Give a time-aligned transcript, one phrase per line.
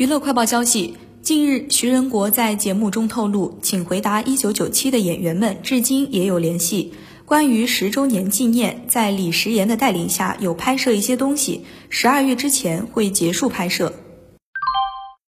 [0.00, 6.94] 娱乐快报消息近日徐仁国在节目中透露请回答一九九七的演员们至今也有联系。
[7.26, 13.92] 关于十周年纪念在李时延的带领下有拍摄一些东西十二月之前会结束拍摄。